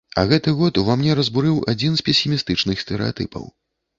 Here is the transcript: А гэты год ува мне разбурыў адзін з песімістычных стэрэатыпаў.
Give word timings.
А 0.19 0.21
гэты 0.29 0.53
год 0.59 0.79
ува 0.83 0.93
мне 1.01 1.17
разбурыў 1.19 1.59
адзін 1.73 1.93
з 2.01 2.05
песімістычных 2.07 2.81
стэрэатыпаў. 2.87 3.45